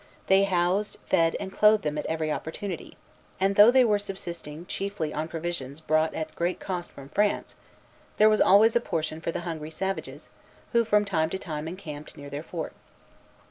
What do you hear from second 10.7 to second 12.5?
who from time to time encamped near their